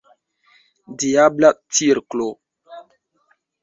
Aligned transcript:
Diabla 1.03 1.49
cirklo! 1.75 2.27